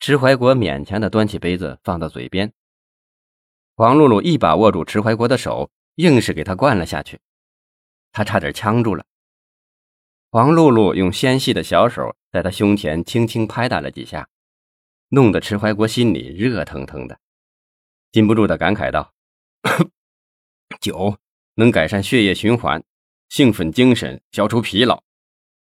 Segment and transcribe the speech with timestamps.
[0.00, 2.54] 迟怀国勉强的端起杯子放到嘴边。
[3.76, 7.20] 黄露露一把握住迟怀国的手，硬是给他灌了下去，
[8.10, 9.04] 他差点呛住了。
[10.30, 14.26] 黄露露用纤细的小手在他胸前轻轻拍打了几下，
[15.10, 17.20] 弄得迟怀国心里热腾腾的，
[18.10, 19.12] 禁不住的感慨道
[20.80, 21.18] ：“酒
[21.56, 22.82] 能改善血液循环，
[23.28, 25.02] 兴奋精神，消除疲劳，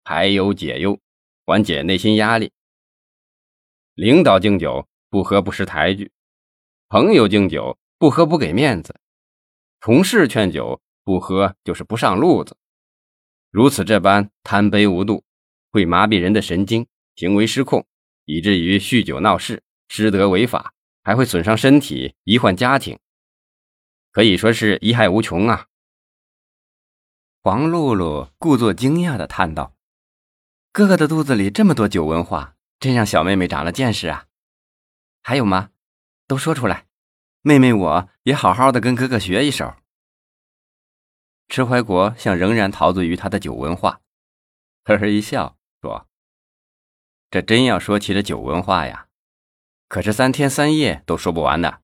[0.04, 1.00] 排忧解忧，
[1.46, 2.52] 缓解内心压力。
[3.96, 6.12] 领导敬酒不喝不识抬举，
[6.90, 9.00] 朋友敬酒不喝不给面子，
[9.80, 12.58] 同事劝酒不喝就是不上路子。”
[13.52, 15.24] 如此这般贪杯无度，
[15.72, 17.86] 会麻痹人的神经，行为失控，
[18.26, 20.74] 以至于酗酒闹事、失德违法，
[21.04, 22.98] 还会损伤身体、遗患家庭，
[24.12, 25.68] 可以说是贻害无穷啊！
[27.44, 29.76] 黄露露故作惊讶地叹道
[30.74, 34.26] ：“哥哥的肚子里这么多酒文化，真让小妹妹长了见识啊！
[35.22, 35.70] 还有吗？
[36.28, 36.86] 都说出来，
[37.40, 39.74] 妹妹我也好好的跟哥哥学一手。”
[41.48, 44.02] 迟怀国像仍然陶醉于他的酒文化，
[44.84, 46.10] 呵呵一笑说
[47.32, 49.08] ：“这真要说起这酒文化呀，
[49.88, 51.84] 可是三天三夜都说不完的。”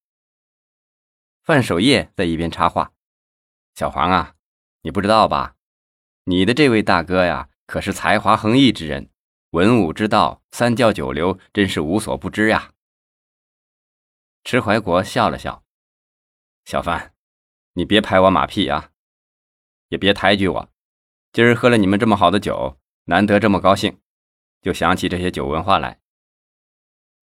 [1.43, 2.91] 范守业在一边插话
[3.73, 4.35] ：“小黄啊，
[4.81, 5.55] 你不知道吧？
[6.25, 9.09] 你的这位大哥呀，可是才华横溢之人，
[9.51, 12.73] 文武之道、三教九流，真是无所不知呀。”
[14.43, 15.63] 迟怀国笑了笑
[16.65, 17.13] ：“小范，
[17.73, 18.91] 你别拍我马屁啊！”
[19.89, 20.69] 也别抬举我，
[21.33, 23.99] 今儿喝了你们这么好的酒，难得这么高兴，
[24.61, 25.99] 就想起这些酒文化来。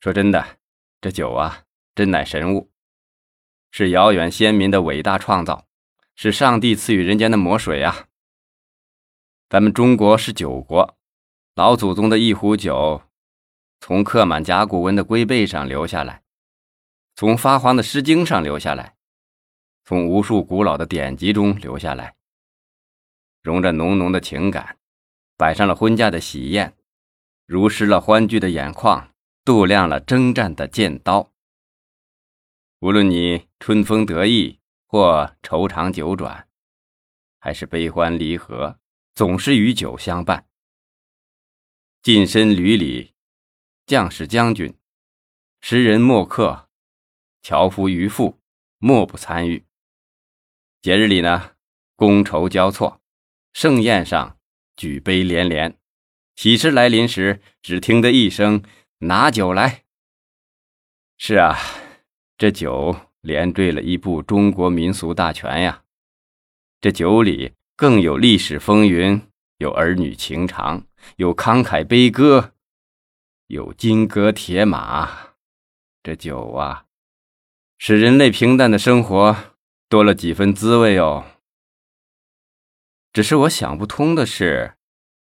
[0.01, 0.59] 说真的，
[1.01, 2.73] 这酒啊，真乃神物，
[3.71, 5.69] 是遥远先民的伟大创造，
[6.17, 8.09] 是上帝赐予人间的魔水啊！
[9.49, 10.96] 咱们中国是酒国，
[11.57, 13.01] 老祖宗的一壶酒，
[13.81, 16.23] 从刻满甲骨文的龟背上流下来，
[17.15, 18.97] 从发黄的《诗经》上流下来，
[19.83, 22.15] 从无数古老的典籍中流下来。
[23.41, 24.77] 融着浓浓的情感，
[25.39, 26.77] 摆上了婚嫁的喜宴，
[27.47, 31.33] 如湿了欢聚的眼眶，镀亮了征战的剑刀。
[32.81, 36.47] 无论你春风得意或愁长久转，
[37.41, 38.79] 还是悲欢离合，
[39.15, 40.47] 总是与酒相伴。
[42.07, 43.15] 近身闾里，
[43.85, 44.73] 将士将军，
[45.61, 46.69] 诗人墨客，
[47.43, 48.39] 樵夫渔妇，
[48.79, 49.67] 莫不参与。
[50.81, 51.57] 节日里呢，
[51.97, 53.01] 觥筹交错。
[53.55, 54.39] 盛宴上，
[54.77, 55.73] 举杯连连；
[56.37, 58.63] 喜事来临时，只听得一声
[59.03, 59.83] “拿酒来”。
[61.19, 61.59] 是啊，
[62.39, 65.83] 这酒连缀了一部中国民俗大全呀。
[66.81, 69.21] 这酒里更有历史风云，
[69.59, 70.87] 有儿女情长，
[71.17, 72.53] 有慷慨悲歌，
[73.47, 75.35] 有金戈铁马。
[76.03, 76.85] 这酒啊，
[77.79, 79.55] 使人类平淡的生活
[79.89, 81.25] 多了几分滋味哦。
[83.15, 84.77] 只是我想不通的是，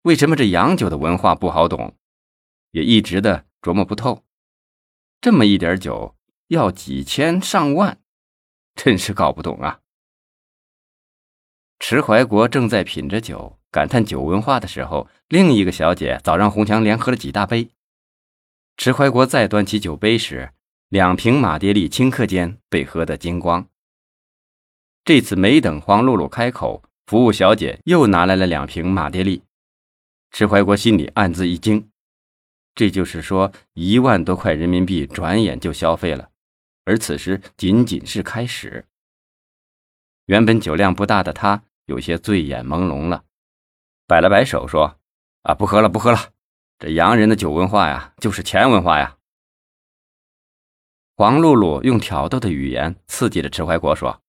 [0.02, 1.96] 为什么这洋酒的文化不好懂，
[2.72, 4.26] 也一直的琢磨不透。
[5.22, 6.18] 这么一点酒
[6.48, 8.02] 要几千上万，
[8.76, 9.80] 真是搞不懂啊！
[11.80, 17.70] 迟怀国正在品着酒，感叹酒文化的时候，另一个小姐早让红强连喝了几大杯。
[18.78, 20.52] 迟怀国再端起酒杯时，
[20.90, 23.68] 两瓶马爹利顷刻间被喝得精光。
[25.04, 26.84] 这次没等黄露露开口。
[27.08, 29.42] 服务小姐又拿来了两瓶马爹利，
[30.32, 31.90] 迟怀国心里暗自一惊，
[32.76, 36.32] 这就是说一万多块人民币转眼就消费了，
[36.84, 38.86] 而此时仅仅是开始。
[40.26, 43.24] 原本酒量不大的他有些醉眼朦胧了，
[44.08, 44.98] 摆了摆手说
[45.44, 46.32] ：“啊，不喝了，不喝了。
[46.80, 49.18] 这洋人的酒文化呀，就是钱文化呀。”
[51.18, 54.22] 黄露露用挑逗的语言刺激着迟怀国说：“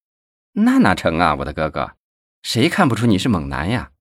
[0.52, 1.92] 那哪成啊，我的哥哥。”
[2.42, 3.92] 谁看不出你是猛男呀？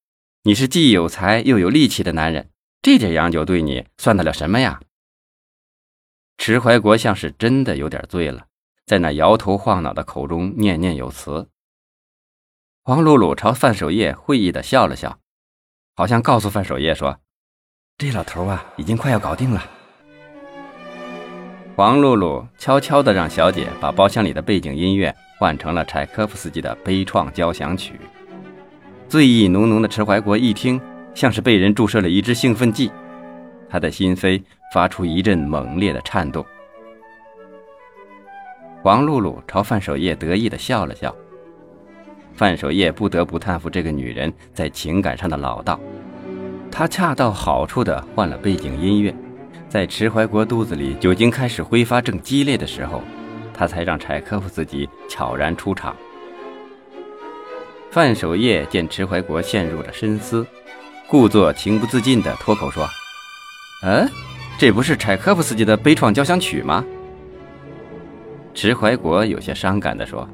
[0.43, 2.49] 你是既有才又有力气的男人，
[2.81, 4.79] 这点洋酒对你算得了什么呀？
[6.37, 8.47] 迟怀国像是真的有点醉了，
[8.85, 11.49] 在那摇头晃脑的口中念念有词。
[12.83, 15.19] 黄露露朝范守业会意的笑了笑，
[15.97, 17.17] 好像告诉范守业说
[17.97, 19.67] ：“这老头啊，已经快要搞定了。”
[21.75, 27.99] 黄露露悄悄地让小姐把包厢里的背景音乐换成了柴可夫斯基的悲怆交响曲。
[29.09, 30.79] 醉意浓浓的迟怀国一听，
[31.15, 32.91] 像是被人注射了一支兴奋剂，
[33.67, 36.45] 他的心扉发出一阵猛烈的颤动。
[38.83, 41.15] 黄露露朝范守业得意地笑了笑。
[42.37, 45.79] 范守业不得不叹服这个女人在情感上的老道，
[46.71, 49.11] 他恰到好处地换了背景音乐，
[49.67, 53.01] 在迟怀国肚子里酒精开始挥发正激烈的时候，
[53.55, 55.95] 他才让柴科夫斯基悄然出场。
[57.89, 60.45] 范守业见迟怀国陷入了深思，
[61.07, 62.87] 故作情不自禁地脱口说
[63.81, 64.07] ：“嗯，
[64.59, 66.85] 这不是柴科夫斯基的悲怆交响曲吗？”
[68.53, 70.29] 迟怀国有些伤感地说：“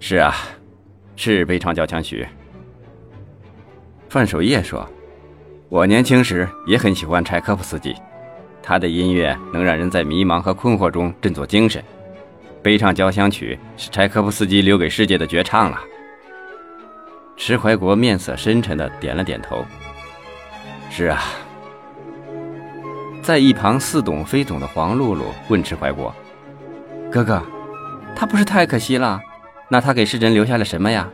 [0.00, 0.34] 是啊，
[1.22, 2.26] 是悲怆交响曲。”
[4.08, 4.88] 范守业说
[5.68, 7.94] ：“我年轻时也很喜欢柴可夫斯基，
[8.62, 11.84] 他的音乐能让人在迷茫和困惑中振作精神。
[12.62, 15.78] 悲怆交响曲是柴可夫斯基留给世界的绝唱了。”
[17.36, 19.62] 迟怀国面色深沉的点了点头
[20.90, 21.22] ：“是啊。”
[23.22, 26.14] 在一旁似懂非懂的黄露露问迟怀国
[27.12, 27.42] ：“哥哥，
[28.16, 29.20] 他不是太可惜了？
[29.70, 31.08] 那他给世人留下了什么呀？”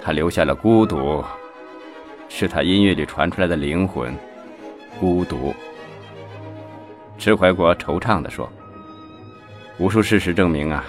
[0.00, 1.24] 他留下了孤独，
[2.28, 4.14] 是他音乐里传出来的灵魂，
[5.00, 5.54] 孤独。
[7.18, 8.48] 迟怀国惆怅地说
[9.78, 10.84] ：“无数事实证明啊，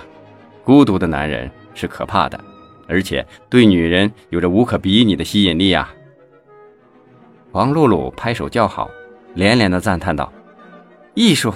[0.64, 2.40] 孤独的男人是可怕的，
[2.88, 5.94] 而且对女人有着无可比拟的吸引力啊。”
[7.52, 8.92] 王露露拍手叫好，
[9.34, 10.32] 连连的赞叹道
[11.16, 11.54] ：“艺术，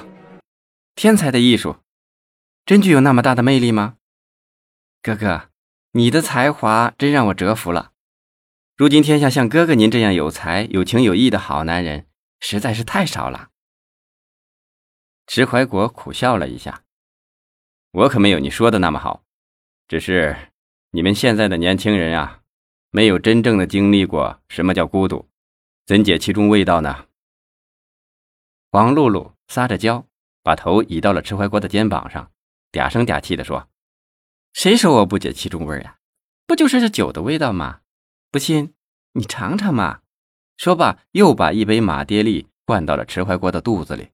[0.96, 1.76] 天才的艺术，
[2.66, 3.94] 真具有那么大的魅力吗？
[5.04, 5.50] 哥哥。”
[5.96, 7.92] 你的才华真让我折服了。
[8.76, 12.08] 如今天下像哥哥您这样有才、有情、有义的好男人
[12.40, 13.50] 实在是太少了。
[15.28, 16.84] 迟怀国苦笑了一下
[17.94, 19.24] ：“我可没有你说的那么好，
[19.88, 20.52] 只是
[20.90, 22.42] 你们现在的年轻人啊，
[22.90, 25.30] 没有真正的经历过什么叫孤独，
[25.86, 27.06] 怎解其中味道呢？”
[28.74, 30.08] 王露露撒着娇，
[30.42, 32.32] 把头倚到了迟怀国的肩膀上，
[32.72, 33.70] 嗲声嗲气地说。
[34.54, 35.98] 谁说我不解其中味啊？
[36.46, 37.80] 不就是这酒的味道吗？
[38.32, 38.74] 不信，
[39.14, 40.02] 你尝尝嘛。
[40.56, 44.10] 说罢，又把一杯马爹利灌到了迟怀国的肚子里。